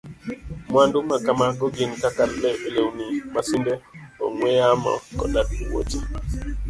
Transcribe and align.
Mwandu 0.69 0.97
makamago 1.09 1.65
gin 1.75 1.91
kaka 2.01 2.23
lewni, 2.73 3.07
masinde, 3.33 3.73
ong'we 4.25 4.49
yamo, 4.59 4.93
koda 5.17 5.41
wuoche. 5.69 5.99